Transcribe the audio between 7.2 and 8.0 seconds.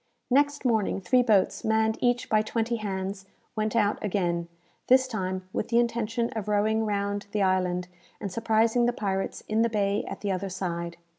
the island,